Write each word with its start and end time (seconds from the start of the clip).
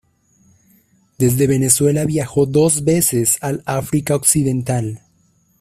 Desde 1.19 1.45
Venezuela 1.45 2.05
viajó 2.05 2.47
dos 2.47 2.83
veces 2.83 3.37
al 3.41 3.61
África 3.67 4.15
occidental. 4.15 5.03